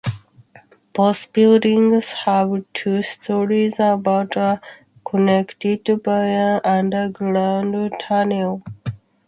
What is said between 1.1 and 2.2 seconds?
buildings